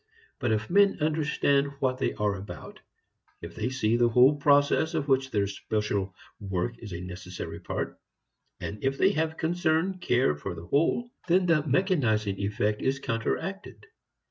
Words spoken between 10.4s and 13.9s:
the whole, then the mechanizing effect is counteracted.